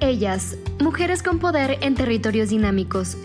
[0.00, 3.16] Ellas, Mujeres con Poder en Territorios Dinámicos.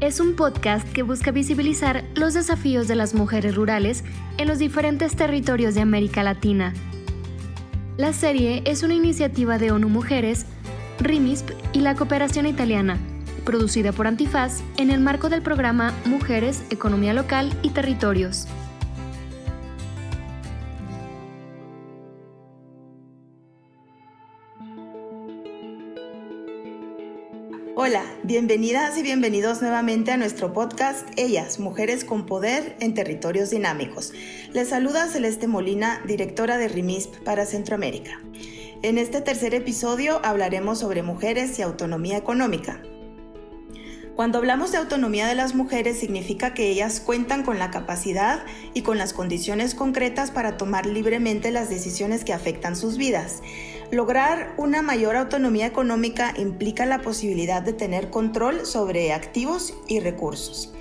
[0.00, 4.02] Es un podcast que busca visibilizar los desafíos de las mujeres rurales
[4.38, 6.72] en los diferentes territorios de América Latina.
[7.98, 10.46] La serie es una iniciativa de ONU Mujeres,
[10.98, 12.98] RIMISP y la Cooperación Italiana,
[13.44, 18.48] producida por Antifaz en el marco del programa Mujeres, Economía Local y Territorios.
[27.84, 34.12] Hola, bienvenidas y bienvenidos nuevamente a nuestro podcast Ellas, Mujeres con Poder en Territorios Dinámicos.
[34.52, 38.20] Les saluda Celeste Molina, directora de RIMISP para Centroamérica.
[38.82, 42.80] En este tercer episodio hablaremos sobre mujeres y autonomía económica.
[44.14, 48.44] Cuando hablamos de autonomía de las mujeres significa que ellas cuentan con la capacidad
[48.74, 53.42] y con las condiciones concretas para tomar libremente las decisiones que afectan sus vidas.
[53.92, 60.72] Lograr una mayor autonomía económica implica la posibilidad de tener control sobre activos y recursos.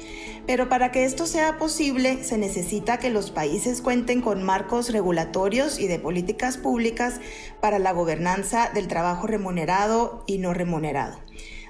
[0.47, 5.77] Pero para que esto sea posible se necesita que los países cuenten con marcos regulatorios
[5.77, 7.19] y de políticas públicas
[7.59, 11.19] para la gobernanza del trabajo remunerado y no remunerado.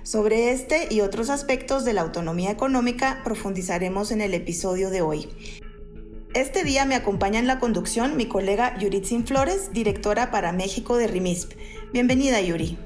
[0.04, 5.28] Sobre este y otros aspectos de la autonomía económica profundizaremos en el episodio de hoy.
[6.34, 11.08] Este día me acompaña en la conducción mi colega Yuritzin Flores, directora para México de
[11.08, 11.52] RIMISP.
[11.92, 12.78] Bienvenida, Yuri.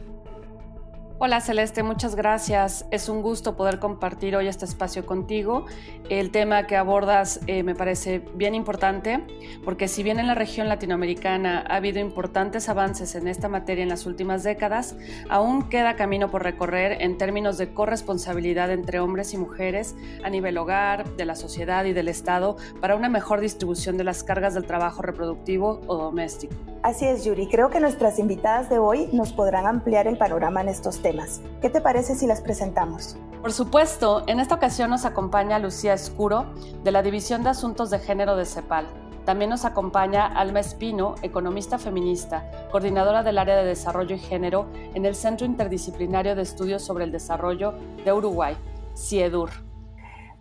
[1.17, 2.85] Hola Celeste, muchas gracias.
[2.91, 5.65] Es un gusto poder compartir hoy este espacio contigo.
[6.09, 9.23] El tema que abordas eh, me parece bien importante
[9.63, 13.87] porque si bien en la región latinoamericana ha habido importantes avances en esta materia en
[13.87, 14.97] las últimas décadas,
[15.29, 20.57] aún queda camino por recorrer en términos de corresponsabilidad entre hombres y mujeres a nivel
[20.57, 24.65] hogar, de la sociedad y del Estado para una mejor distribución de las cargas del
[24.65, 26.74] trabajo reproductivo o doméstico.
[26.85, 27.47] Así es, Yuri.
[27.47, 31.41] Creo que nuestras invitadas de hoy nos podrán ampliar el panorama en estos temas.
[31.59, 33.17] ¿Qué te parece si las presentamos?
[33.41, 36.45] Por supuesto, en esta ocasión nos acompaña Lucía Escuro,
[36.83, 38.85] de la División de Asuntos de Género de CEPAL.
[39.25, 45.07] También nos acompaña Alma Espino, economista feminista, coordinadora del área de desarrollo y género en
[45.07, 47.73] el Centro Interdisciplinario de Estudios sobre el Desarrollo
[48.05, 48.55] de Uruguay,
[48.95, 49.64] CIEDUR.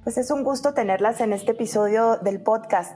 [0.04, 2.94] Pues es un gusto tenerlas en este episodio del podcast.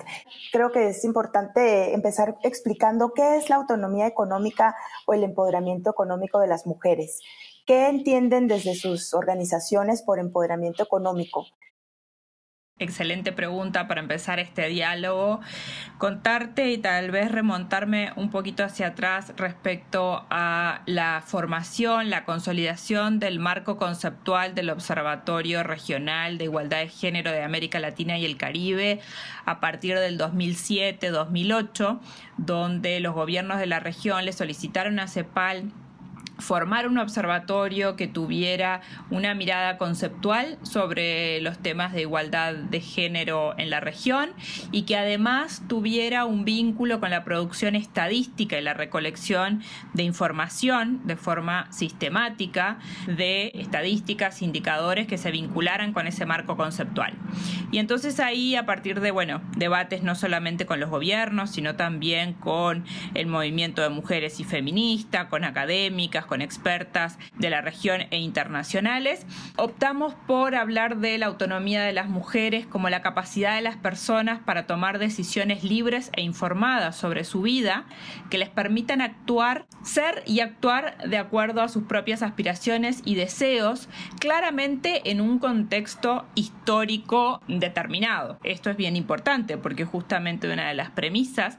[0.52, 4.76] Creo que es importante empezar explicando qué es la autonomía económica
[5.06, 7.20] o el empoderamiento económico de las mujeres.
[7.66, 11.46] ¿Qué entienden desde sus organizaciones por empoderamiento económico?
[12.80, 15.40] Excelente pregunta para empezar este diálogo.
[15.98, 23.18] Contarte y tal vez remontarme un poquito hacia atrás respecto a la formación, la consolidación
[23.18, 28.36] del marco conceptual del Observatorio Regional de Igualdad de Género de América Latina y el
[28.36, 29.00] Caribe
[29.44, 31.98] a partir del 2007-2008,
[32.36, 35.72] donde los gobiernos de la región le solicitaron a CEPAL
[36.38, 43.54] formar un observatorio que tuviera una mirada conceptual sobre los temas de igualdad de género
[43.58, 44.30] en la región
[44.72, 49.62] y que además tuviera un vínculo con la producción estadística y la recolección
[49.94, 57.14] de información de forma sistemática de estadísticas, indicadores que se vincularan con ese marco conceptual.
[57.70, 62.34] Y entonces ahí, a partir de, bueno, debates no solamente con los gobiernos, sino también
[62.34, 62.84] con
[63.14, 69.26] el movimiento de mujeres y feministas, con académicas, con expertas de la región e internacionales.
[69.56, 74.38] Optamos por hablar de la autonomía de las mujeres como la capacidad de las personas
[74.44, 77.86] para tomar decisiones libres e informadas sobre su vida
[78.30, 83.88] que les permitan actuar, ser y actuar de acuerdo a sus propias aspiraciones y deseos,
[84.20, 88.38] claramente en un contexto histórico determinado.
[88.44, 91.58] Esto es bien importante porque justamente una de las premisas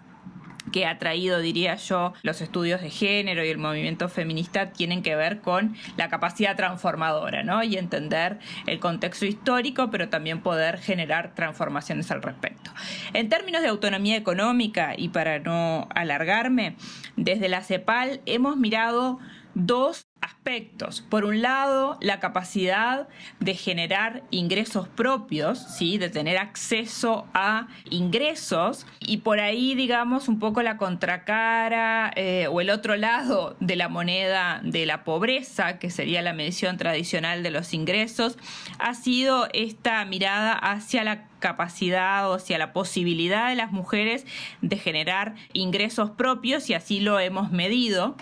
[0.72, 5.16] que ha traído, diría yo, los estudios de género y el movimiento feminista tienen que
[5.16, 7.63] ver con la capacidad transformadora, ¿no?
[7.63, 12.72] Y entender el contexto histórico, pero también poder generar transformaciones al respecto.
[13.13, 16.75] En términos de autonomía económica, y para no alargarme,
[17.16, 19.19] desde la CEPAL hemos mirado
[19.53, 21.02] dos aspectos.
[21.02, 23.08] Por un lado, la capacidad
[23.40, 25.97] de generar ingresos propios, ¿sí?
[25.97, 32.61] de tener acceso a ingresos y por ahí, digamos, un poco la contracara eh, o
[32.61, 37.52] el otro lado de la moneda de la pobreza, que sería la medición tradicional de
[37.52, 38.38] los ingresos,
[38.79, 44.26] ha sido esta mirada hacia la capacidad o hacia la posibilidad de las mujeres
[44.61, 48.16] de generar ingresos propios y así lo hemos medido.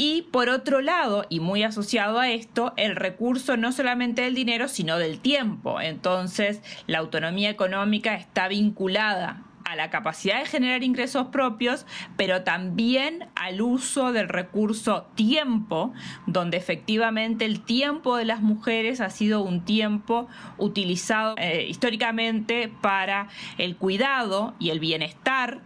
[0.00, 4.68] Y por otro lado, y muy asociado a esto, el recurso no solamente del dinero,
[4.68, 5.80] sino del tiempo.
[5.80, 11.84] Entonces, la autonomía económica está vinculada a la capacidad de generar ingresos propios,
[12.16, 15.92] pero también al uso del recurso tiempo,
[16.26, 20.28] donde efectivamente el tiempo de las mujeres ha sido un tiempo
[20.58, 23.28] utilizado eh, históricamente para
[23.58, 25.60] el cuidado y el bienestar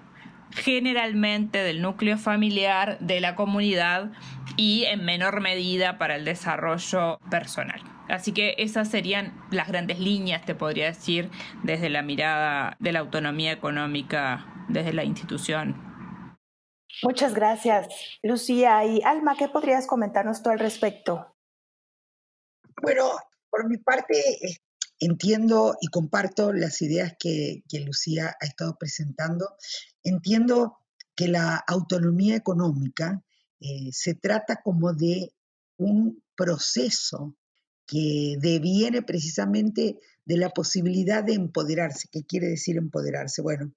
[0.54, 4.10] generalmente del núcleo familiar, de la comunidad
[4.56, 7.80] y en menor medida para el desarrollo personal.
[8.08, 11.30] Así que esas serían las grandes líneas, te podría decir,
[11.62, 15.92] desde la mirada de la autonomía económica, desde la institución.
[17.02, 17.88] Muchas gracias,
[18.22, 18.84] Lucía.
[18.84, 21.34] Y Alma, ¿qué podrías comentarnos tú al respecto?
[22.82, 23.12] Bueno,
[23.48, 24.14] por mi parte,
[25.04, 29.56] entiendo y comparto las ideas que, Lucía ha estado presentando.
[30.04, 30.78] Entiendo
[31.16, 33.24] que la autonomía económica
[33.58, 35.32] eh, se trata como de
[35.76, 37.36] un proceso
[37.84, 42.08] que deviene precisamente de la posibilidad de empoderarse.
[42.10, 43.42] ¿Qué quiere decir empoderarse?
[43.42, 43.72] Bueno,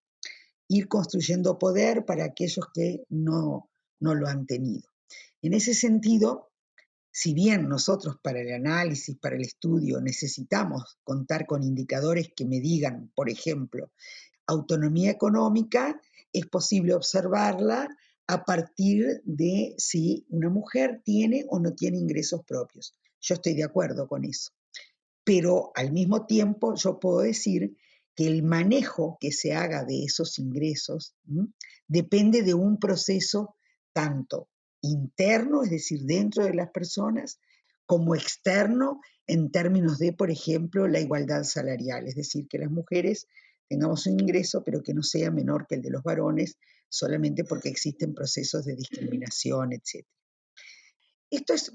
[0.67, 4.87] ir construyendo poder para aquellos que no, no lo han tenido.
[5.41, 6.51] En ese sentido,
[7.17, 12.59] si bien nosotros para el análisis, para el estudio, necesitamos contar con indicadores que me
[12.59, 13.89] digan, por ejemplo,
[14.47, 15.97] autonomía económica,
[16.33, 17.87] es posible observarla
[18.27, 22.93] a partir de si una mujer tiene o no tiene ingresos propios.
[23.21, 24.51] Yo estoy de acuerdo con eso.
[25.23, 27.77] Pero al mismo tiempo yo puedo decir
[28.13, 31.15] que el manejo que se haga de esos ingresos
[31.87, 33.55] depende de un proceso
[33.93, 34.49] tanto
[34.85, 37.39] interno, es decir, dentro de las personas,
[37.85, 43.27] como externo en términos de, por ejemplo, la igualdad salarial, es decir, que las mujeres
[43.67, 46.57] tengamos un ingreso, pero que no sea menor que el de los varones,
[46.89, 50.05] solamente porque existen procesos de discriminación, etc.
[51.29, 51.71] Esto es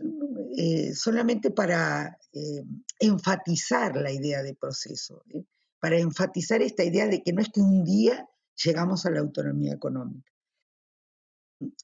[0.56, 2.64] eh, solamente para eh,
[3.00, 5.44] enfatizar la idea de proceso, ¿eh?
[5.80, 8.28] para enfatizar esta idea de que no es que un día
[8.64, 10.30] llegamos a la autonomía económica.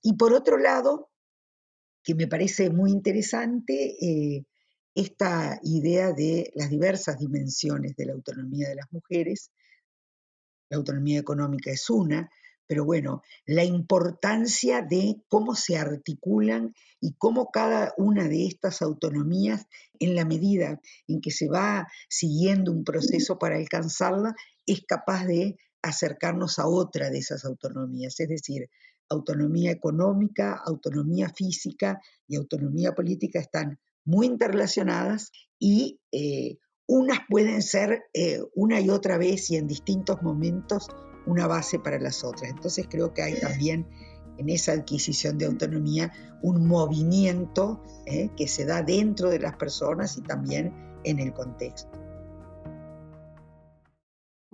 [0.03, 1.11] Y por otro lado,
[2.07, 4.45] que me parece muy interesante,
[4.95, 9.51] esta idea de las diversas dimensiones de la autonomía de las mujeres,
[10.71, 12.31] la autonomía económica es una,
[12.69, 19.67] pero bueno, la importancia de cómo se articulan y cómo cada una de estas autonomías,
[19.99, 25.57] en la medida en que se va siguiendo un proceso para alcanzarla, es capaz de
[25.83, 28.71] acercarnos a otra de esas autonomías, es decir,
[29.09, 38.05] autonomía económica, autonomía física y autonomía política están muy interrelacionadas y eh, unas pueden ser
[38.15, 40.89] eh, una y otra vez y en distintos momentos
[41.27, 42.51] una base para las otras.
[42.51, 43.87] Entonces creo que hay también
[44.39, 46.13] en esa adquisición de autonomía
[46.43, 50.73] un movimiento eh, que se da dentro de las personas y también
[51.05, 52.06] en el contexto.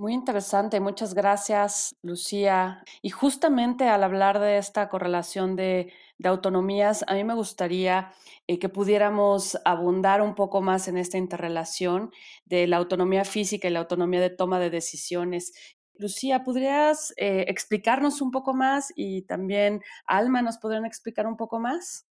[0.03, 2.83] Muy interesante, muchas gracias, Lucía.
[3.03, 5.93] Y justamente al hablar de esta correlación de,
[6.25, 8.13] autonomías, a mí me gustaría
[8.49, 12.11] eh, que pudiéramos abundar un poco más en esta interrelación
[12.45, 15.53] de la autonomía física y la autonomía de toma de decisiones.
[15.95, 21.61] Lucía, ¿podrías eh, explicarnos un poco más y también Alma nos podrían explicar un poco
[21.61, 22.09] más?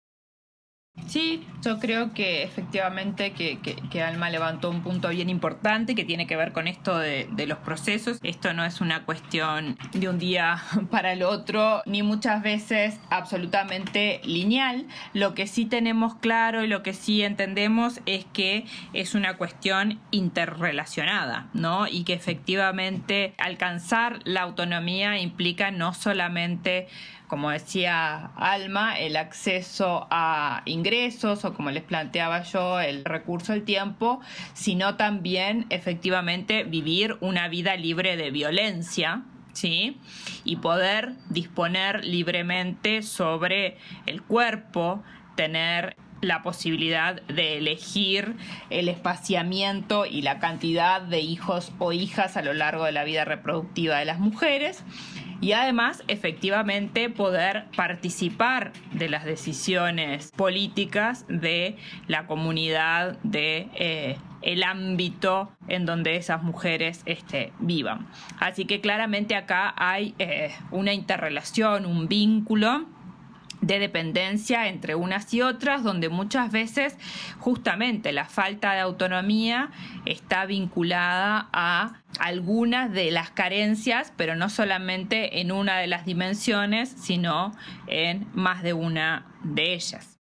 [1.12, 6.38] Sí, yo creo que efectivamente que, Alma levantó un punto bien importante que tiene que
[6.38, 8.18] ver con esto de, los procesos.
[8.24, 14.22] Esto no es una cuestión de un día para el otro, ni muchas veces absolutamente
[14.24, 14.88] lineal.
[15.14, 20.00] Lo que sí tenemos claro y lo que sí entendemos es que es una cuestión
[20.12, 21.88] interrelacionada, ¿no?
[21.88, 26.88] Y que efectivamente alcanzar la autonomía implica no solamente
[27.32, 33.64] como decía Alma, el acceso a ingresos o como les planteaba yo, el recurso al
[33.64, 34.20] tiempo,
[34.54, 39.24] sino también efectivamente vivir una vida libre de violencia,
[39.54, 39.98] ¿sí?
[40.44, 45.02] Y poder disponer libremente sobre el cuerpo,
[45.38, 48.36] tener la posibilidad de elegir
[48.70, 53.24] el espaciamiento y la cantidad de hijos o hijas a lo largo de la vida
[53.24, 54.84] reproductiva de las mujeres
[55.42, 61.76] y además efectivamente poder participar de las decisiones políticas de
[62.08, 68.08] la comunidad de eh, el ámbito en donde esas mujeres este, vivan.
[68.40, 72.86] Así que claramente acá hay eh, una interrelación, un vínculo
[73.62, 76.98] de dependencia entre unas y otras, donde muchas veces
[77.40, 79.72] justamente la falta de autonomía
[80.06, 86.90] está vinculada a algunas de las carencias, pero no solamente en una de las dimensiones,
[86.90, 87.54] sino
[87.88, 90.20] en más de una de ellas.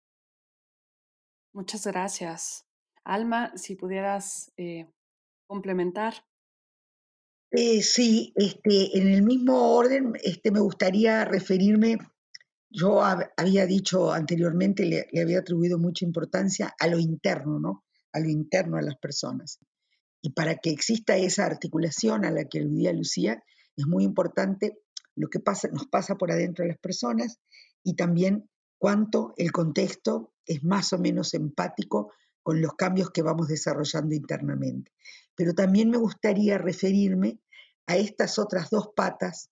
[1.53, 2.67] Muchas gracias.
[3.05, 4.87] Alma, si pudieras eh,
[5.49, 6.15] complementar.
[7.51, 11.99] Eh, sí, este, en el mismo orden este, me gustaría referirme,
[12.71, 17.85] yo había dicho anteriormente, le, le, había atribuido mucha importancia a lo interno, ¿no?
[18.13, 19.59] A lo interno a las personas.
[20.23, 23.43] Y para que exista esa articulación a la que aludía Lucía,
[23.77, 24.79] es muy importante
[25.17, 27.41] lo que pasa, nos pasa por adentro de las personas
[27.83, 28.49] y también
[28.79, 32.13] cuánto el contexto es más o menos empático
[32.43, 34.93] con los cambios que vamos desarrollando internamente.
[35.35, 37.41] Pero también me gustaría referirme
[37.87, 39.51] a estas otras dos patas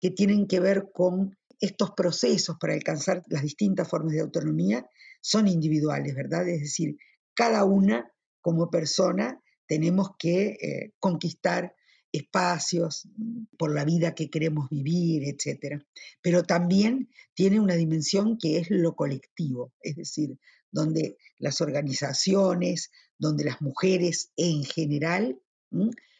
[0.00, 4.84] que tienen que ver con estos procesos para alcanzar las distintas formas de autonomía,
[5.20, 6.48] son individuales, ¿verdad?
[6.48, 6.96] Es decir,
[7.34, 11.74] cada una como persona tenemos que eh, conquistar
[12.10, 13.08] espacios
[13.56, 15.80] por la vida que queremos vivir, etc.
[16.20, 20.36] Pero también tiene una dimensión que es lo colectivo, es decir,
[20.72, 25.40] donde las organizaciones, donde las mujeres en general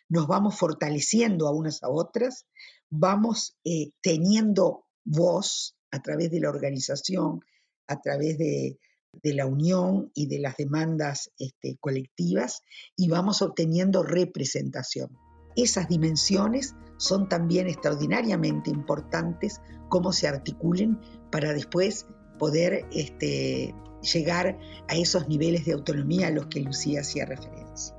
[0.08, 2.46] nos vamos fortaleciendo a unas a otras,
[2.90, 7.40] vamos eh, teniendo voz a través de la organización,
[7.86, 8.78] a través de,
[9.22, 12.62] la unión y de las demandas este, colectivas
[12.96, 15.10] y vamos obteniendo representación.
[15.54, 20.98] Esas dimensiones son también extraordinariamente importantes, cómo se articulen
[21.30, 22.06] para después
[22.38, 27.94] poder este, llegar a esos niveles de autonomía a los que Lucía hacía referencia.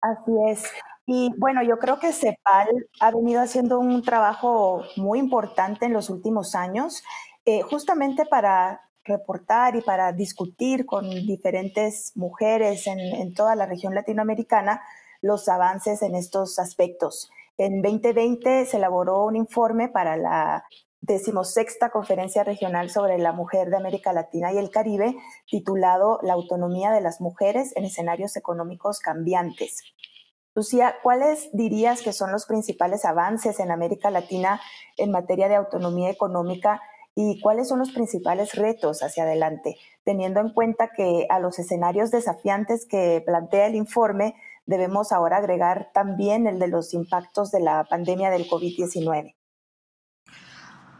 [0.00, 0.62] Así es.
[1.06, 2.68] Y bueno, yo creo que CEPAL
[3.00, 7.02] ha venido haciendo un trabajo muy importante en los últimos años,
[7.44, 13.94] eh, justamente para reportar y para discutir con diferentes mujeres en, en toda la región
[13.94, 14.80] latinoamericana
[15.20, 17.30] los avances en estos aspectos.
[17.58, 20.64] En 2020 se elaboró un informe para la
[21.00, 25.14] decimosexta Conferencia Regional sobre la Mujer de América Latina y el Caribe,
[25.46, 29.82] titulado La autonomía de las mujeres en escenarios económicos cambiantes.
[30.56, 34.60] Lucía, ¿cuáles dirías que son los principales avances en América Latina
[34.96, 36.80] en materia de autonomía económica
[37.16, 42.12] y cuáles son los principales retos hacia adelante, teniendo en cuenta que a los escenarios
[42.12, 47.84] desafiantes que plantea el informe debemos ahora agregar también el de los impactos de la
[47.90, 49.34] pandemia del COVID-19?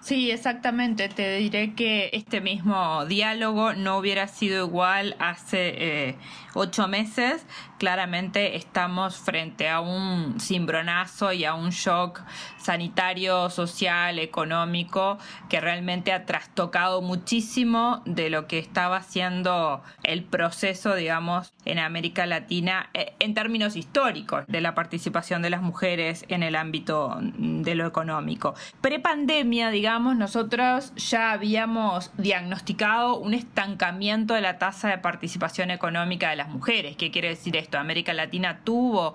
[0.05, 1.09] Sí, exactamente.
[1.09, 6.17] Te diré que este mismo diálogo no hubiera sido igual hace eh,
[6.53, 7.47] ocho meses.
[7.79, 12.21] Claramente estamos frente a un cimbronazo y a un shock
[12.59, 15.17] sanitario, social, económico,
[15.49, 22.27] que realmente ha trastocado muchísimo de lo que estaba siendo el proceso, digamos, en América
[22.27, 27.75] Latina eh, en términos históricos de la participación de las mujeres en el ámbito de
[27.75, 28.55] lo económico.
[28.83, 36.37] Prepandemia, digamos, nosotros ya habíamos diagnosticado un estancamiento de la tasa de participación económica de
[36.37, 36.97] las mujeres.
[36.97, 37.79] ¿Qué quiere decir esto?
[37.79, 39.15] América Latina tuvo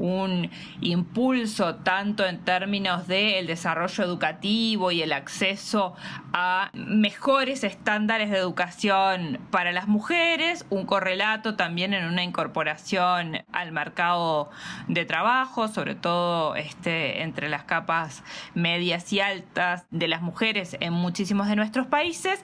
[0.00, 5.94] un impulso tanto en términos del desarrollo educativo y el acceso
[6.32, 13.72] a mejores estándares de educación para las mujeres, un correlato también en una incorporación al
[13.72, 14.50] mercado
[14.88, 20.94] de trabajo, sobre todo este, entre las capas medias y altas de las mujeres en
[20.94, 22.42] muchísimos de nuestros países.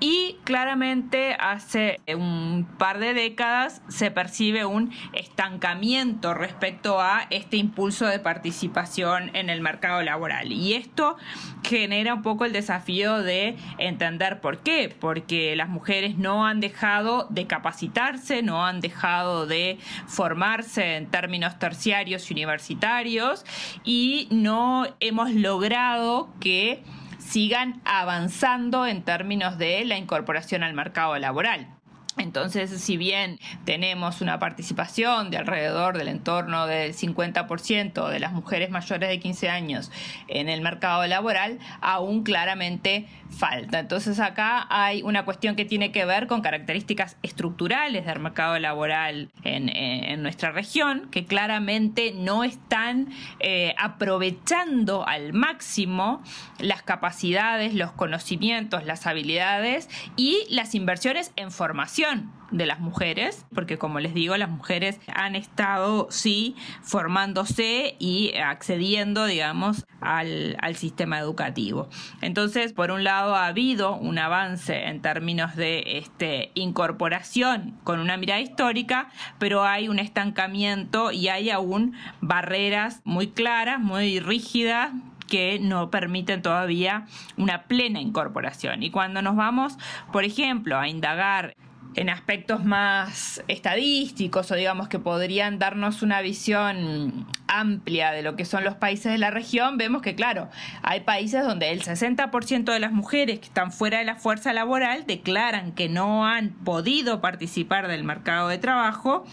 [0.00, 8.06] Y claramente hace un par de décadas se percibe un estancamiento respecto a este impulso
[8.06, 10.52] de participación en el mercado laboral.
[10.52, 11.16] Y esto
[11.62, 14.94] genera un poco el desafío de entender por qué.
[14.98, 21.58] Porque las mujeres no han dejado de capacitarse, no han dejado de formarse en términos
[21.58, 23.44] terciarios y universitarios
[23.84, 26.82] y no hemos logrado que
[27.24, 31.73] sigan avanzando en términos de la incorporación al mercado laboral.
[32.16, 38.70] Entonces, si bien tenemos una participación de alrededor del entorno del 50% de las mujeres
[38.70, 39.90] mayores de 15 años
[40.28, 43.80] en el mercado laboral, aún claramente falta.
[43.80, 49.30] Entonces, acá hay una cuestión que tiene que ver con características estructurales del mercado laboral
[49.42, 53.08] en, nuestra región, que claramente no están
[53.40, 56.22] eh, aprovechando al máximo
[56.60, 62.03] las capacidades, los conocimientos, las habilidades y las inversiones en formación
[62.50, 69.26] de las mujeres, porque como les digo, las mujeres han estado, sí, formándose y accediendo,
[69.26, 71.88] digamos, al, sistema educativo.
[72.20, 78.16] Entonces, por un lado, ha habido un avance en términos de este, incorporación con una
[78.16, 79.08] mirada histórica,
[79.38, 84.92] pero hay un estancamiento y hay aún barreras muy claras, muy rígidas
[85.28, 87.06] que no permiten todavía
[87.36, 88.82] una plena incorporación.
[88.82, 89.76] Y cuando nos vamos,
[90.12, 91.56] por ejemplo, a indagar
[91.96, 98.44] en aspectos más estadísticos o digamos que podrían darnos una visión amplia de lo que
[98.44, 100.48] son los países de la región, vemos que claro,
[100.82, 105.06] hay países donde el 60% de las mujeres que están fuera de la fuerza laboral
[105.06, 109.24] declaran que no han podido participar del mercado de trabajo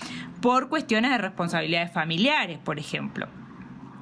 [0.41, 3.27] por cuestiones de responsabilidades familiares, por ejemplo.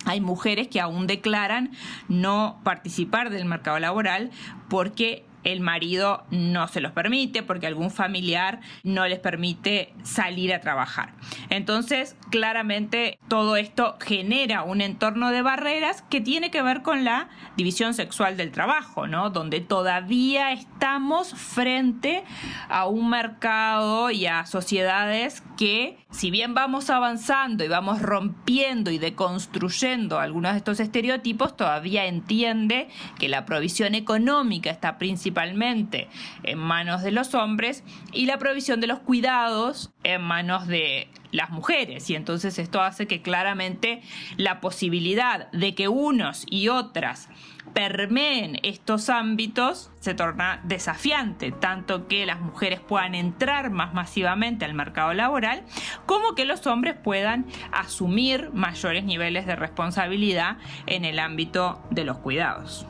[0.05, 1.71] Hay mujeres que aún declaran
[2.07, 4.31] no participar del mercado laboral
[4.69, 10.62] porque el marido no se los permite porque algún familiar no les permite salir a
[10.62, 11.13] trabajar.
[11.50, 17.29] Entonces, claramente todo esto genera un entorno de barreras que tiene que ver con la
[17.58, 19.29] división sexual del trabajo, ¿no?
[19.29, 22.24] Donde todavía estamos frente
[22.69, 28.97] a un mercado y a sociedades que, si bien vamos avanzando y vamos rompiendo y
[28.97, 32.87] deconstruyendo algunos de estos estereotipos, todavía entiende
[33.19, 36.07] que la provisión económica está principalmente
[36.43, 41.49] en manos de los hombres y la provisión de los cuidados en manos de las
[41.49, 42.09] mujeres.
[42.09, 44.01] Y entonces esto hace que claramente
[44.37, 47.27] la posibilidad de que unos y otras
[47.73, 54.73] permeen estos ámbitos se torna desafiante, tanto que las mujeres puedan entrar más masivamente al
[54.73, 55.63] mercado laboral,
[56.05, 62.17] como que los hombres puedan asumir mayores niveles de responsabilidad en el ámbito de los
[62.17, 62.85] cuidados.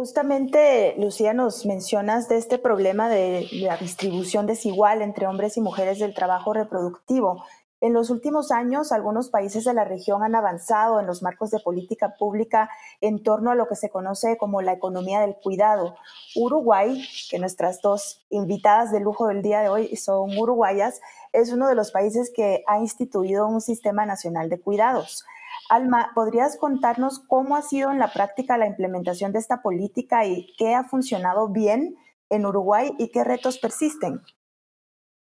[0.00, 5.98] Justamente, Lucía, nos mencionas de este problema de la distribución desigual entre hombres y mujeres
[5.98, 7.44] del trabajo reproductivo.
[7.80, 11.60] En los últimos años, algunos países de la región han avanzado en los marcos de
[11.60, 12.68] política pública
[13.00, 15.96] en torno a lo que se conoce como la economía del cuidado.
[16.36, 21.00] Uruguay, que nuestras dos invitadas de lujo del día de hoy son uruguayas,
[21.32, 25.24] es uno de los países que ha instituido un sistema nacional de cuidados.
[25.70, 30.52] Alma, ¿podrías contarnos cómo ha sido en la práctica la implementación de esta política y
[30.58, 31.96] qué ha funcionado bien
[32.28, 34.20] en Uruguay y qué retos persisten?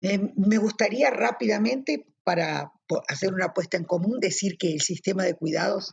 [0.02, 2.72] Eh, me gustaría rápidamente, para
[3.08, 5.92] hacer una apuesta en común, decir que el sistema de cuidados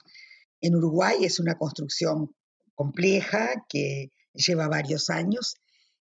[0.62, 2.36] en Uruguay es una construcción
[2.76, 5.56] compleja que lleva varios años,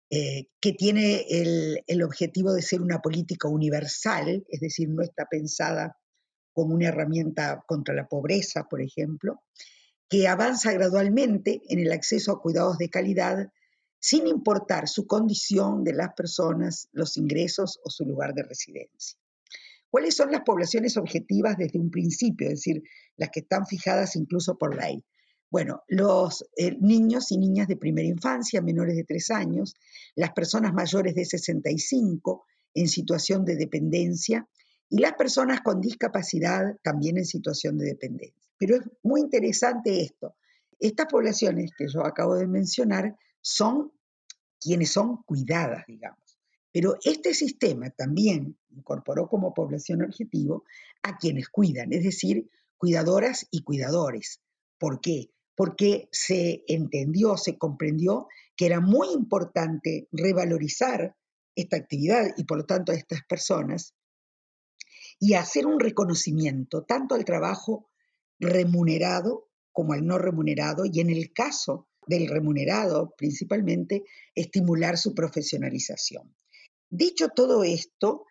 [0.10, 1.26] eh, que tiene
[1.88, 5.98] el objetivo de ser una política universal, es decir, no está pensada
[6.54, 9.42] como una herramienta contra la pobreza, por ejemplo,
[10.10, 13.52] que avanza gradualmente en el acceso a cuidados de calidad
[14.00, 19.20] sin importar su condición de las personas, los ingresos o su lugar de residencia.
[19.96, 22.84] ¿Cuáles son las poblaciones objetivas desde un principio, es decir,
[23.16, 25.02] las que están fijadas incluso por ley?
[25.50, 29.74] Bueno, los eh, niños y niñas de primera infancia, menores de 3 años,
[30.16, 34.46] las personas mayores de 65 en situación de dependencia
[34.90, 38.50] y las personas con discapacidad también en situación de dependencia.
[38.58, 40.36] Pero es muy interesante esto.
[40.78, 43.94] Estas poblaciones que yo acabo de mencionar son
[44.60, 46.25] quienes son cuidadas, digamos.
[46.76, 50.66] Pero este sistema también incorporó como población objetivo
[51.04, 54.42] a quienes cuidan, es decir, cuidadoras y cuidadores.
[54.78, 55.32] ¿Por qué?
[55.56, 61.16] Porque se entendió, se comprendió que era muy importante revalorizar
[61.56, 63.96] esta actividad y por lo tanto a estas personas
[65.18, 67.90] y hacer un reconocimiento tanto al trabajo
[68.38, 74.04] remunerado como al no remunerado y en el caso del remunerado principalmente
[74.36, 76.36] estimular su profesionalización.
[76.90, 78.26] Dicho todo esto,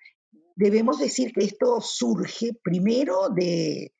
[0.56, 3.92] debemos decir que esto surge primero de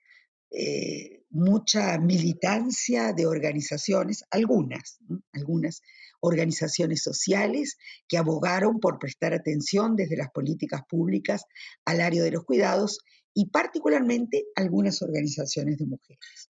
[0.50, 4.98] eh, mucha militancia de organizaciones, algunas,
[5.32, 5.82] algunas
[6.20, 7.76] organizaciones sociales
[8.08, 11.44] que abogaron por prestar atención desde las políticas públicas
[11.84, 13.00] al área de los cuidados
[13.34, 16.50] y particularmente algunas organizaciones de mujeres.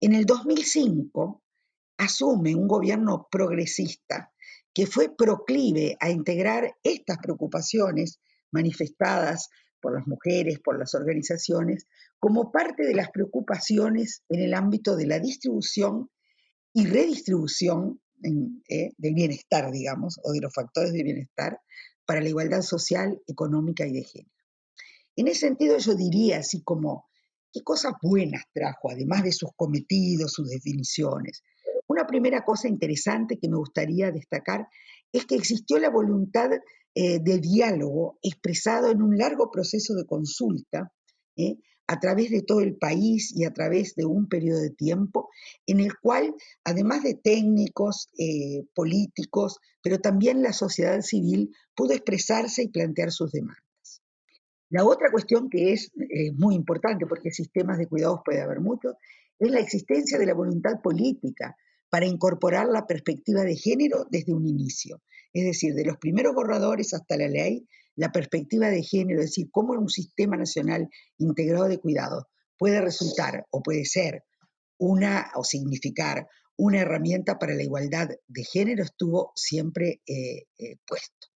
[0.00, 1.42] En el 2005
[1.98, 4.32] asume un gobierno progresista
[4.76, 8.20] que fue proclive a integrar estas preocupaciones
[8.52, 9.48] manifestadas
[9.80, 11.86] por las mujeres, por las organizaciones,
[12.18, 16.10] como parte de las preocupaciones en el ámbito de la distribución
[16.74, 18.02] y redistribución
[18.68, 21.58] eh, del bienestar, digamos, o de los factores de bienestar
[22.04, 24.44] para la igualdad social, económica y de género.
[25.16, 27.06] En ese sentido yo diría así como,
[27.50, 31.42] ¿qué cosas buenas trajo, además de sus cometidos, sus definiciones?
[31.96, 34.68] Una primera cosa interesante que me gustaría destacar
[35.10, 36.50] es que existió la voluntad
[36.94, 40.92] eh, de diálogo expresado en un largo proceso de consulta
[41.36, 41.56] ¿eh?
[41.86, 45.30] a través de todo el país y a través de un periodo de tiempo
[45.66, 52.64] en el cual, además de técnicos, eh, políticos, pero también la sociedad civil pudo expresarse
[52.64, 54.02] y plantear sus demandas.
[54.68, 55.92] La otra cuestión que es
[56.34, 58.96] muy importante, porque sistemas de cuidados puede haber muchos,
[59.38, 61.56] es la existencia de la voluntad política
[61.90, 65.02] para incorporar la perspectiva de género desde un inicio.
[65.32, 69.48] Es decir, de los primeros borradores hasta la ley, la perspectiva de género, es decir,
[69.50, 74.24] cómo un sistema nacional integrado de cuidado puede resultar o puede ser
[74.78, 81.28] una o significar una herramienta para la igualdad de género estuvo siempre eh, eh, puesto.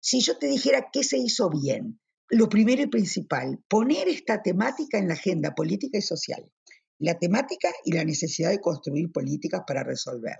[0.00, 4.98] Si yo te dijera qué se hizo bien, lo primero y principal, poner esta temática
[4.98, 6.50] en la agenda política y social,
[7.02, 10.38] la temática y la necesidad de construir políticas para resolver.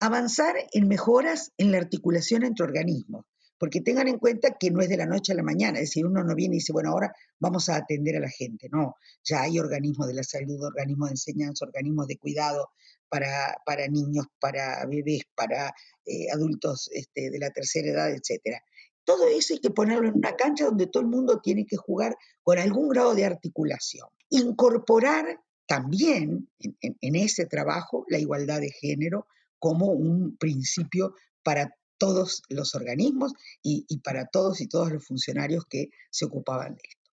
[0.00, 3.24] Avanzar en mejoras en la articulación entre organismos,
[3.58, 6.04] porque tengan en cuenta que no es de la noche a la mañana, es decir,
[6.04, 9.42] uno no viene y dice, bueno, ahora vamos a atender a la gente, no, ya
[9.42, 12.68] hay organismos de la salud, organismos de enseñanza, organismos de cuidado
[13.08, 15.72] para, para niños, para bebés, para
[16.04, 18.58] eh, adultos este, de la tercera edad, etc.
[19.04, 22.14] Todo eso hay que ponerlo en una cancha donde todo el mundo tiene que jugar
[22.42, 24.08] con algún grado de articulación.
[24.28, 29.26] Incorporar también en, ese trabajo la igualdad de género
[29.58, 35.90] como un principio para todos los organismos y, para todos y todos los funcionarios que
[36.10, 37.10] se ocupaban de esto.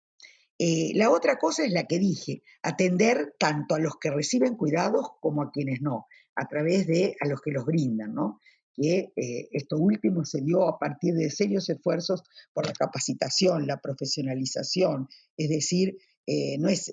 [0.58, 5.06] Eh, la otra cosa es la que dije, atender tanto a los que reciben cuidados
[5.20, 8.40] como a quienes no, a través de a los que los brindan, ¿no?
[8.74, 13.80] que eh, esto último se dio a partir de serios esfuerzos por la capacitación, la
[13.80, 16.92] profesionalización, es decir, eh, no es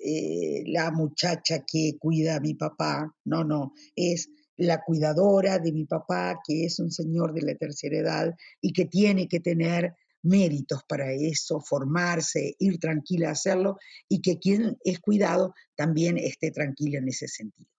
[0.66, 6.40] la muchacha que cuida a mi papá, no, no, es la cuidadora de mi papá,
[6.46, 11.12] que es un señor de la tercera edad y que tiene que tener méritos para
[11.12, 17.08] eso, formarse, ir tranquila a hacerlo y que quien es cuidado también esté tranquilo en
[17.08, 17.70] ese sentido.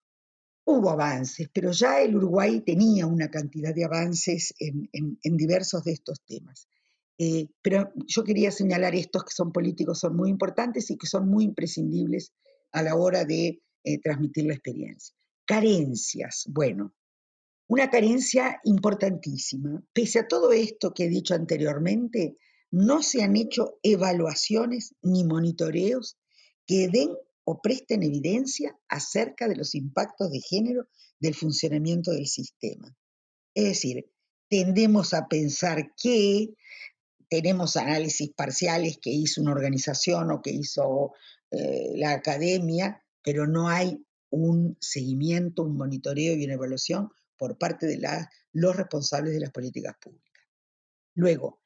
[0.64, 4.88] Hubo avances, pero ya el Uruguay tenía una cantidad de avances en,
[5.36, 6.68] diversos de estos temas.
[7.22, 11.28] Eh, pero yo quería señalar estos que son políticos, son muy importantes y que son
[11.28, 12.32] muy imprescindibles
[12.72, 15.14] a la hora de eh, transmitir la experiencia.
[15.44, 16.46] Carencias.
[16.48, 16.94] Bueno,
[17.68, 19.82] una carencia importantísima.
[19.92, 22.38] Pese a todo esto que he dicho anteriormente,
[22.70, 26.16] no se han hecho evaluaciones ni monitoreos
[26.66, 27.10] que den
[27.44, 32.96] o presten evidencia acerca de los impactos de género del funcionamiento del sistema.
[33.54, 34.10] Es decir,
[34.48, 36.54] tendemos a pensar que
[37.30, 41.14] tenemos análisis parciales que hizo una organización o que hizo
[41.52, 47.86] eh, la academia, pero no hay un seguimiento, un monitoreo y una evaluación por parte
[47.86, 48.00] de
[48.52, 50.44] los responsables de las políticas públicas.
[51.14, 51.60] Luego,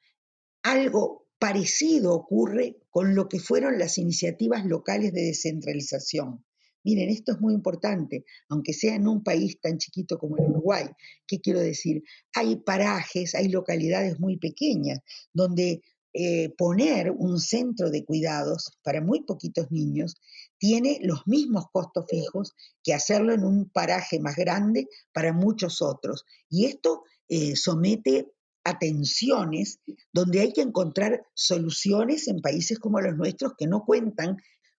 [0.61, 6.44] algo parecido ocurre con lo que fueron las iniciativas locales de descentralización.
[6.85, 10.85] Miren, esto es muy importante, aunque sea en un país tan chiquito como el Uruguay.
[11.27, 12.03] ¿Qué quiero decir?
[12.35, 14.99] Hay parajes, hay localidades muy pequeñas
[15.33, 15.81] donde
[16.13, 20.15] eh, poner un centro de cuidados para muy poquitos niños
[20.57, 26.23] tiene los mismos costos fijos que hacerlo en un paraje más grande para muchos otros.
[26.49, 28.31] Y esto eh, somete
[28.63, 29.79] a tensiones
[30.13, 34.37] donde hay que encontrar soluciones en países como los nuestros que no cuentan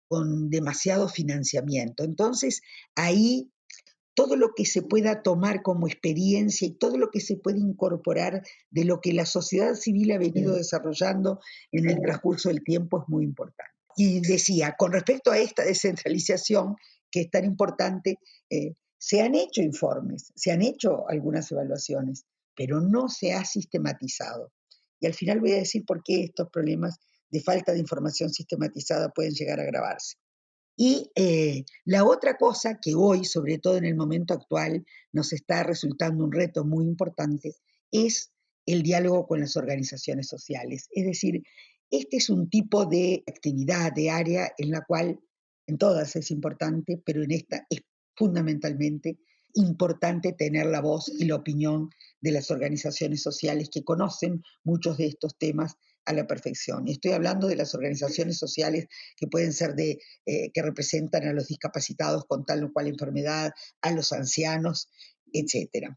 [0.09, 2.05] con demasiado financiamiento.
[2.05, 2.63] Entonces,
[2.95, 3.51] ahí
[4.17, 8.43] todo lo que se pueda tomar como experiencia y todo lo que se puede incorporar
[8.71, 11.41] de lo que la sociedad civil ha venido desarrollando
[11.71, 13.73] en el transcurso del tiempo es muy importante.
[13.95, 16.77] Y decía, con respecto a esta descentralización
[17.11, 22.81] que es tan importante, eh, se han hecho informes, se han hecho algunas evaluaciones, pero
[22.81, 24.51] no se ha sistematizado.
[24.99, 26.99] Y al final voy a decir por qué estos problemas
[27.31, 30.17] de falta de información sistematizada pueden llegar a agravarse.
[30.77, 35.63] Y eh, la otra cosa que hoy, sobre todo en el momento actual, nos está
[35.63, 37.55] resultando un reto muy importante
[37.91, 38.33] es
[38.67, 40.89] el diálogo con las organizaciones sociales.
[40.91, 41.43] Es decir,
[41.91, 45.21] este es un tipo de actividad, de área en la cual
[45.67, 47.83] en todas es importante, pero en esta es
[48.15, 49.19] fundamentalmente
[49.55, 51.89] importante tener la voz y la opinión
[52.21, 56.87] de las organizaciones sociales que conocen muchos de estos temas a la perfección.
[56.87, 61.33] Y estoy hablando de las organizaciones sociales que pueden ser de, eh, que representan a
[61.33, 64.89] los discapacitados con tal o cual enfermedad, a los ancianos,
[65.33, 65.89] etc.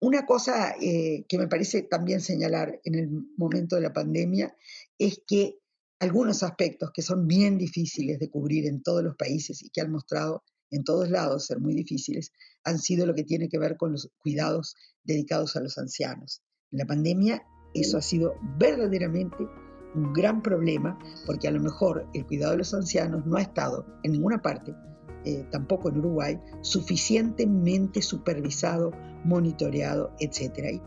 [0.00, 4.56] Una cosa eh, que me parece también señalar en el momento de la pandemia
[4.98, 5.58] es que
[6.00, 9.92] algunos aspectos que son bien difíciles de cubrir en todos los países y que han
[9.92, 12.32] mostrado en todos lados ser muy difíciles,
[12.64, 16.42] han sido lo que tiene que ver con los cuidados dedicados a los ancianos.
[16.70, 19.46] En la pandemia eso ha sido verdaderamente
[19.94, 23.84] un gran problema porque a lo mejor el cuidado de los ancianos no ha estado
[24.02, 24.74] en ninguna parte,
[25.24, 28.90] eh, tampoco en Uruguay, suficientemente supervisado,
[29.24, 30.80] monitoreado, etc.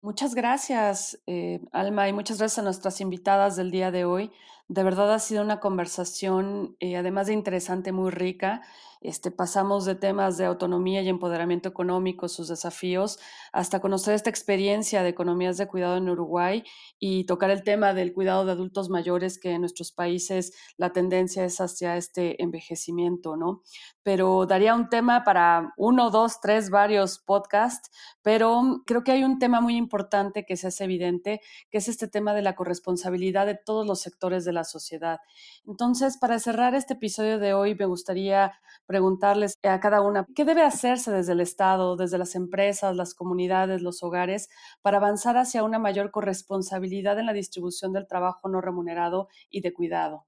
[0.00, 4.30] Muchas gracias, eh, Alma, y muchas gracias a nuestras invitadas del día de hoy.
[4.68, 8.62] De verdad ha sido una conversación, eh, además de interesante, muy rica.
[9.00, 13.18] Este, pasamos de temas de autonomía y empoderamiento económico, sus desafíos,
[13.52, 16.64] hasta conocer esta experiencia de economías de cuidado en Uruguay
[16.98, 21.44] y tocar el tema del cuidado de adultos mayores, que en nuestros países la tendencia
[21.44, 23.62] es hacia este envejecimiento, ¿no?
[24.02, 27.90] Pero daría un tema para uno, dos, tres, varios podcasts,
[28.22, 32.08] pero creo que hay un tema muy importante que se hace evidente, que es este
[32.08, 35.20] tema de la corresponsabilidad de todos los sectores de la sociedad.
[35.66, 38.52] Entonces, para cerrar este episodio de hoy, me gustaría
[38.88, 43.82] preguntarles a cada una qué debe hacerse desde el Estado, desde las empresas, las comunidades,
[43.82, 44.48] los hogares,
[44.80, 49.74] para avanzar hacia una mayor corresponsabilidad en la distribución del trabajo no remunerado y de
[49.74, 50.24] cuidado.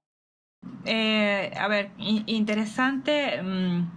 [0.85, 3.41] Eh, a ver, interesante.
[3.41, 3.91] Mm,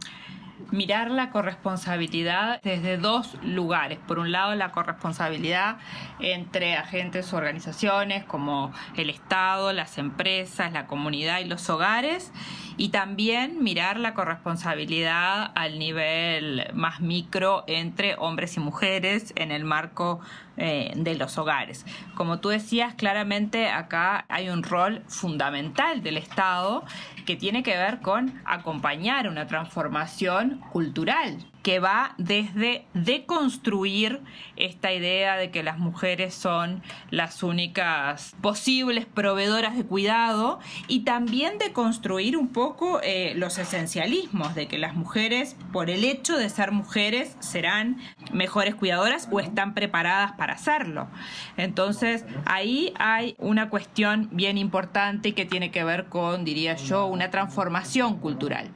[0.71, 3.99] mirar la corresponsabilidad desde dos lugares.
[4.07, 5.79] Por un lado, la corresponsabilidad
[6.21, 12.33] entre agentes organizaciones como el Estado, las empresas, la comunidad y los hogares.
[12.77, 19.65] Y también mirar la corresponsabilidad al nivel más micro entre hombres y mujeres en el
[19.65, 20.21] marco
[20.57, 21.85] eh, de los hogares.
[22.15, 26.85] Como tú decías, claramente acá hay un rol fundamental del Estado
[27.27, 34.21] que tiene que ver con acompañar una transformación cultural que va desde deconstruir
[34.57, 41.57] esta idea de que las mujeres son las únicas posibles proveedoras de cuidado y también
[41.57, 46.51] de construir un poco eh, los esencialismos de que las mujeres, por el hecho de
[46.51, 47.97] ser mujeres, serán
[48.31, 51.09] mejores cuidadoras o están preparadas para hacerlo.
[51.57, 57.31] Entonces, ahí hay una cuestión bien importante que tiene que ver con, diría yo, una
[57.31, 58.71] transformación cultural.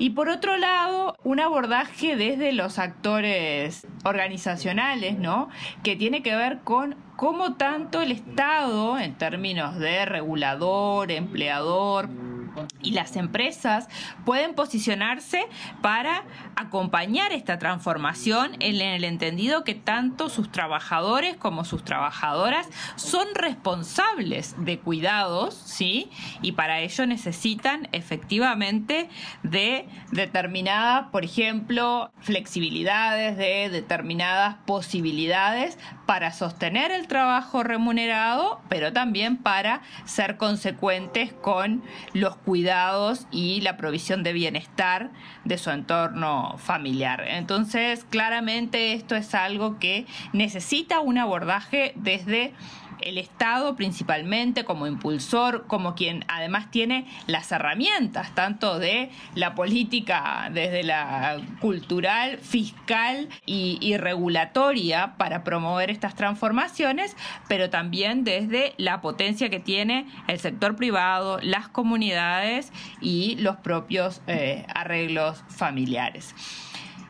[0.00, 5.48] Y por otro lado, un abordaje desde los actores organizacionales, ¿no?
[5.82, 12.08] Que tiene que ver con cómo tanto el Estado, en términos de regulador, empleador,
[12.82, 13.88] y las empresas
[14.24, 15.46] pueden posicionarse
[15.82, 16.24] para
[16.56, 24.54] acompañar esta transformación en el entendido que tanto sus trabajadores como sus trabajadoras son responsables
[24.58, 26.10] de cuidados, ¿sí?
[26.42, 29.08] Y para ello necesitan efectivamente
[29.42, 39.36] de determinadas, por ejemplo, flexibilidades, de determinadas posibilidades para sostener el trabajo remunerado, pero también
[39.36, 41.82] para ser consecuentes con
[42.14, 42.47] los cuidados
[43.30, 45.10] y la provisión de bienestar
[45.44, 47.24] de su entorno familiar.
[47.28, 52.54] Entonces, claramente esto es algo que necesita un abordaje desde
[53.00, 60.50] el Estado principalmente como impulsor, como quien además tiene las herramientas, tanto de la política,
[60.52, 67.16] desde la cultural, fiscal y, regulatoria para promover estas transformaciones,
[67.48, 74.20] pero también desde la potencia que tiene el sector privado, las comunidades y los propios
[74.26, 76.34] eh, arreglos familiares.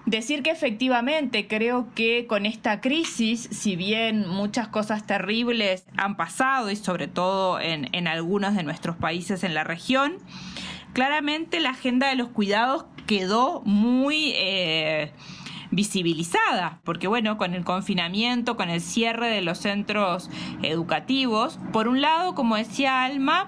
[0.09, 6.71] Decir que efectivamente creo que con esta crisis, si bien muchas cosas terribles han pasado
[6.71, 10.15] y sobre todo en, algunos de nuestros países en la región,
[10.95, 14.33] claramente la agenda de los cuidados quedó muy...
[14.37, 15.13] Eh,
[15.71, 20.31] visibilizada, porque bueno, con el confinamiento, con el cierre de los centros
[20.63, 23.47] educativos, por un lado, como decía Alma,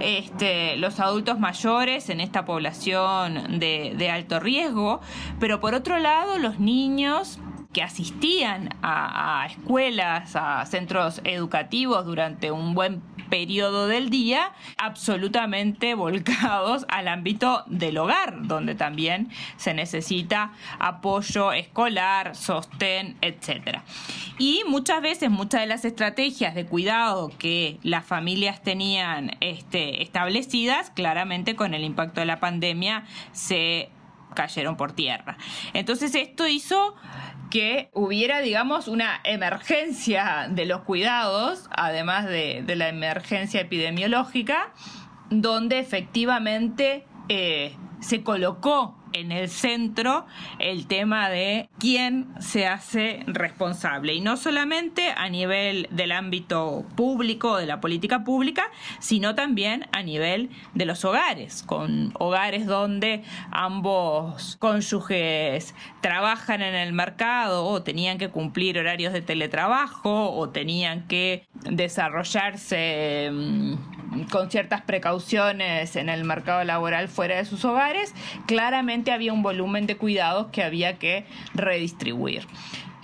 [0.00, 5.00] este, los adultos mayores en esta población de, de alto riesgo,
[5.38, 7.38] pero por otro lado, los niños
[7.72, 16.84] que asistían a, escuelas, a centros educativos durante un buen periodo del día, absolutamente volcados
[16.88, 23.78] al ámbito del hogar, donde también se necesita apoyo escolar, sostén, etc.
[24.38, 30.90] Y muchas veces, muchas de las estrategias de cuidado que las familias tenían este, establecidas,
[30.90, 33.90] claramente con el impacto de la pandemia se
[34.34, 35.36] cayeron por tierra.
[35.74, 36.94] Entonces esto hizo
[37.50, 44.72] que hubiera, digamos, una emergencia de los cuidados, además de, la emergencia epidemiológica,
[45.30, 50.26] donde efectivamente eh, se colocó en el centro
[50.58, 54.14] el tema de quién se hace responsable.
[54.14, 60.02] Y no solamente a nivel del ámbito público de la política pública sino también a
[60.02, 68.18] nivel de los hogares con hogares donde ambos cónyuges trabajan en el mercado o tenían
[68.18, 73.99] que cumplir horarios de teletrabajo o tenían que desarrollarse mm,
[74.30, 78.14] con ciertas precauciones en el mercado laboral fuera de sus hogares
[78.46, 82.46] claramente había un volumen de cuidados que había que redistribuir.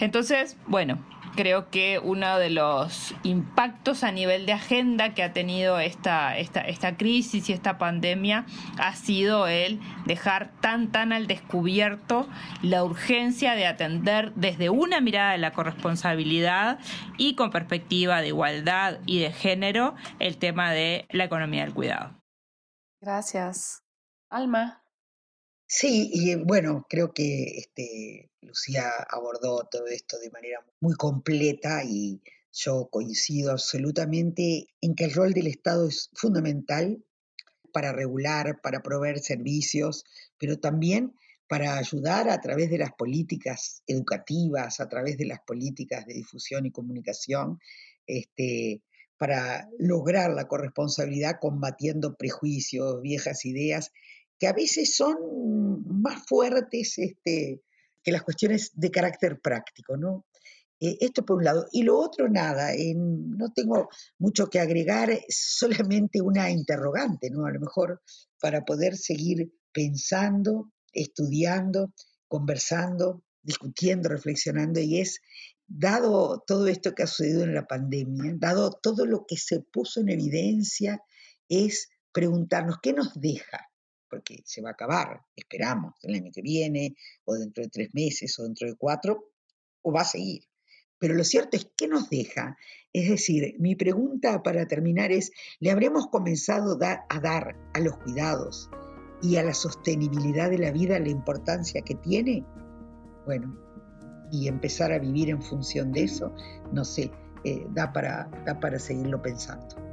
[0.00, 0.98] Entonces, bueno,
[1.36, 6.62] creo que uno de los impactos a nivel de agenda que ha tenido esta, esta,
[6.62, 8.46] esta crisis y esta pandemia
[8.78, 12.26] ha sido el dejar tan tan al descubierto
[12.62, 16.80] la urgencia de atender desde una mirada de la corresponsabilidad
[17.18, 22.20] y con perspectiva de igualdad y de género el tema de la economía del cuidado.
[23.00, 23.82] Gracias.
[24.30, 24.82] Alma.
[25.68, 32.22] Sí, y bueno, creo que este, Lucía abordó todo esto de manera muy completa y
[32.52, 37.04] yo coincido absolutamente en que el rol del Estado es fundamental
[37.72, 40.04] para regular, para proveer servicios,
[40.38, 41.12] pero también
[41.48, 46.66] para ayudar a través de las políticas educativas, a través de las políticas de difusión
[46.66, 47.60] y comunicación,
[48.06, 48.82] este,
[49.18, 53.92] para lograr la corresponsabilidad combatiendo prejuicios, viejas ideas,
[54.38, 57.62] que a veces son más fuertes este,
[58.06, 60.26] que las cuestiones de carácter práctico, ¿no?
[60.78, 61.66] Eh, esto por un lado.
[61.72, 63.88] Y lo otro, nada, no tengo
[64.20, 67.46] mucho que agregar, solamente una interrogante, ¿no?
[67.46, 68.00] A lo mejor
[68.40, 71.92] para poder seguir pensando, estudiando,
[72.28, 75.18] conversando, discutiendo, reflexionando, y es,
[75.66, 79.98] dado todo esto que ha sucedido en la pandemia, dado todo lo que se puso
[80.00, 81.02] en evidencia,
[81.48, 83.66] es preguntarnos qué nos deja
[84.08, 88.38] porque se va a acabar, esperamos, el año que viene, o dentro de tres meses,
[88.38, 89.32] o dentro de cuatro,
[89.82, 90.44] o va a seguir.
[90.98, 92.56] Pero lo cierto es que nos deja.
[92.92, 98.70] Es decir, mi pregunta para terminar es, ¿le habremos comenzado a dar a los cuidados
[99.22, 102.44] y a la sostenibilidad de la vida la importancia que tiene?
[103.26, 103.54] Bueno,
[104.30, 106.34] y empezar a vivir en función de eso,
[106.72, 107.10] no sé,
[107.44, 109.85] eh, da, para, da para seguirlo pensando.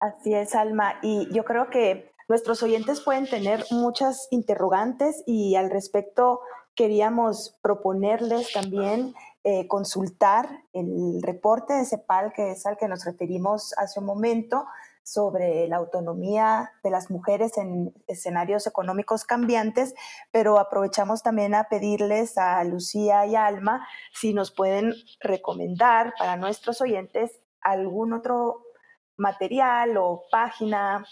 [0.00, 0.94] Así es, Alma.
[1.02, 6.40] Y yo creo que nuestros oyentes pueden tener muchas interrogantes y al respecto
[6.74, 13.74] queríamos proponerles también eh, consultar el reporte de CEPAL, que es al que nos referimos
[13.76, 14.64] hace un momento,
[15.02, 19.94] sobre la autonomía de las mujeres en escenarios económicos cambiantes,
[20.30, 26.80] pero aprovechamos también a pedirles a Lucía y Alma si nos pueden recomendar para nuestros
[26.80, 28.62] oyentes algún otro
[29.20, 31.06] material o página,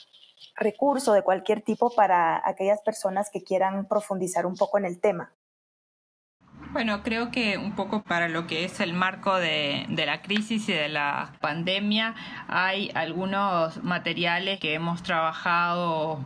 [0.56, 5.32] recurso de cualquier tipo para aquellas personas que quieran profundizar un poco en el tema.
[6.70, 10.72] Bueno, creo que un poco para lo que es el marco de, la crisis y
[10.72, 12.14] de la pandemia,
[12.46, 16.24] hay algunos materiales que hemos trabajado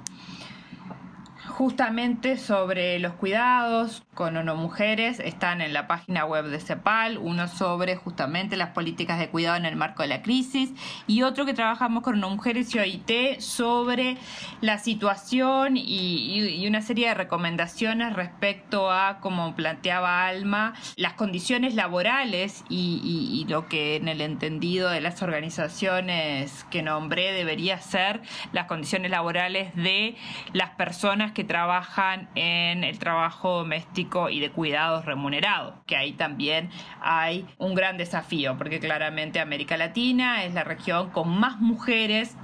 [1.52, 7.46] justamente sobre los cuidados con ONU Mujeres, están en la página web de CEPAL, uno
[7.46, 10.70] sobre justamente las políticas de cuidado en el marco de la crisis
[11.06, 14.16] y otro que trabajamos con ONU Mujeres y OIT sobre
[14.60, 22.64] la situación y, una serie de recomendaciones respecto a, como planteaba Alma, las condiciones laborales
[22.70, 28.66] y, y lo que en el entendido de las organizaciones que nombré debería ser las
[28.66, 30.16] condiciones laborales de
[30.54, 36.70] las personas que trabajan en el trabajo doméstico y de cuidados remunerados, que ahí también
[37.00, 42.36] hay un gran desafío, porque claramente América Latina es la región con más mujeres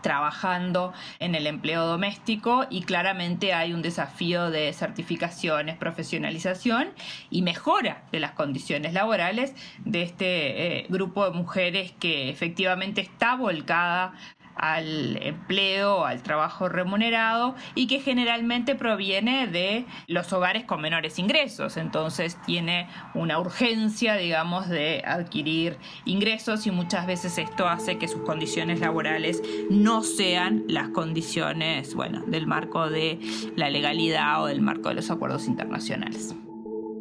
[0.00, 6.88] trabajando en el empleo doméstico y claramente hay un desafío de certificaciones, profesionalización
[7.30, 9.54] y mejora de las condiciones laborales
[9.84, 14.14] de este eh, grupo de mujeres que efectivamente está volcada
[14.58, 21.76] al empleo, al trabajo remunerado y que generalmente proviene de los hogares con menores ingresos.
[21.76, 28.22] Entonces tiene una urgencia, digamos, de adquirir ingresos y muchas veces esto hace que sus
[28.22, 33.18] condiciones laborales no sean las condiciones, bueno, del marco de
[33.56, 36.34] la legalidad o del marco de los acuerdos internacionales.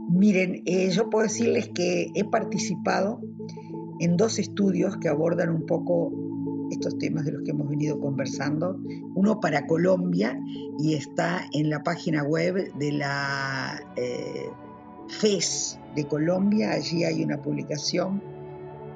[0.09, 3.19] Miren, eh, yo puedo decirles que he participado
[3.99, 6.11] en dos estudios que abordan un poco
[6.71, 8.79] estos temas de los que hemos venido conversando,
[9.15, 10.39] uno para Colombia
[10.79, 14.49] y está en la página web de la eh,
[15.07, 18.21] FES de Colombia, allí hay una publicación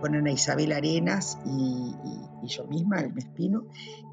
[0.01, 1.93] con Ana Isabel Arenas y,
[2.47, 3.63] yo misma, el Mespino,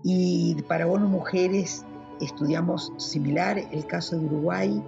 [0.04, 1.84] y para ONU Mujeres
[2.20, 4.82] estudiamos similar el caso de Uruguay,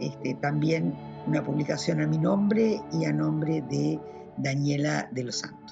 [0.00, 0.94] este, también
[1.26, 4.00] una publicación a mi nombre y a nombre de
[4.38, 5.65] Daniela de los Santos.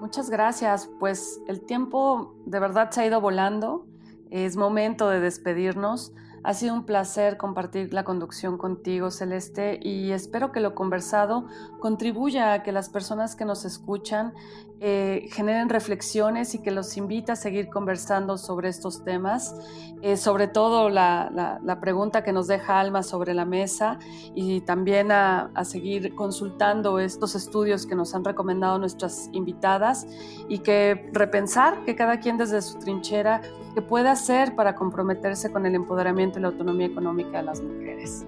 [0.00, 0.88] Muchas gracias.
[0.98, 3.86] Pues el tiempo de verdad se ha ido volando.
[4.30, 6.12] Es momento de despedirnos.
[6.44, 11.46] Ha sido un placer compartir la conducción contigo, Celeste, y espero que lo conversado
[11.80, 14.34] contribuya a que las personas que nos escuchan
[14.80, 19.54] eh, generen reflexiones y que los invita a seguir conversando sobre estos temas,
[20.02, 23.98] eh, sobre todo la, pregunta que nos deja Alma sobre la mesa
[24.34, 30.06] y también a, a, seguir consultando estos estudios que nos han recomendado nuestras invitadas
[30.48, 33.42] y que repensar que cada quien desde su trinchera
[33.74, 38.26] que puede hacer para comprometerse con el empoderamiento y la autonomía económica de las mujeres.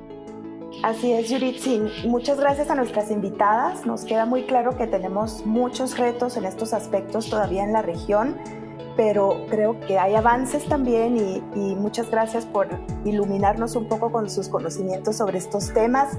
[0.86, 1.26] Así es.
[1.60, 3.84] Sí, muchas gracias a nuestras invitadas.
[3.86, 8.36] Nos queda muy claro que tenemos muchos retos en estos aspectos todavía en la región,
[8.96, 12.68] pero creo que hay avances también y, y muchas gracias por
[13.04, 16.16] iluminarnos un poco con sus conocimientos sobre estos temas.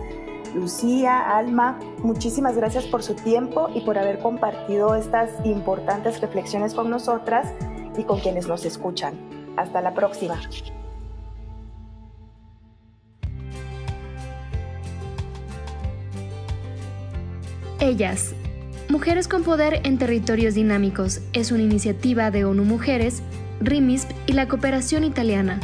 [0.54, 6.90] Lucía, Alma, muchísimas gracias por su tiempo y por haber compartido estas importantes reflexiones con
[6.90, 7.54] nosotras
[7.98, 9.14] y con quienes nos escuchan.
[9.56, 10.38] Hasta la próxima.
[17.80, 18.34] Ellas.
[18.90, 23.22] Mujeres con Poder en Territorios Dinámicos es una iniciativa de ONU Mujeres,
[23.62, 25.60] RIMISP y la Cooperación Italiana,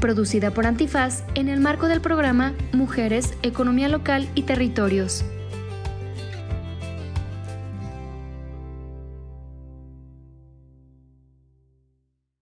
[0.00, 5.24] producida por Antifaz en el marco del programa Mujeres, Economía Local y Territorios.